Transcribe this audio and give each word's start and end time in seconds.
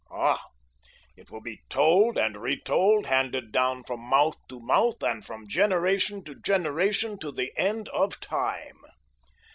Ah, 0.09 0.43
it 1.15 1.29
will 1.29 1.41
be 1.41 1.61
told 1.69 2.17
and 2.17 2.41
retold, 2.41 3.05
handed 3.05 3.51
down 3.51 3.83
from 3.83 3.99
mouth 3.99 4.35
to 4.47 4.59
mouth 4.59 5.03
and 5.03 5.23
from 5.23 5.47
generation 5.47 6.23
to 6.23 6.33
generation 6.33 7.19
to 7.19 7.31
the 7.31 7.53
end 7.55 7.87
of 7.89 8.19
time. 8.19 8.79